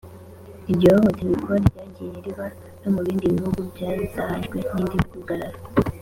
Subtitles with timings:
[0.71, 2.45] iryo hohoterwa ryagiye riba
[2.81, 5.59] no mu bindi bihugu byazahajwe n’indi midugararo